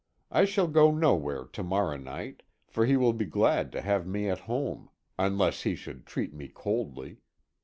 I 0.31 0.45
shall 0.45 0.67
go 0.67 0.89
nowhere 0.91 1.45
to 1.45 1.61
morrow 1.61 1.95
night, 1.95 2.41
for 2.67 2.87
he 2.87 2.97
will 2.97 3.13
be 3.13 3.25
glad 3.27 3.71
to 3.73 3.81
have 3.83 4.07
me 4.07 4.29
at 4.29 4.39
home 4.49 4.89
unless 5.19 5.61
he 5.61 5.75
should 5.75 6.07
treat 6.07 6.33
me 6.33 6.47
coldly. 6.47 7.17